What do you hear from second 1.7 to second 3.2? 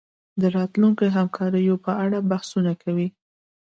په اړه بحثونه کوي